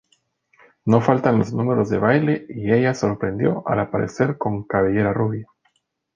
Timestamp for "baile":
1.99-2.47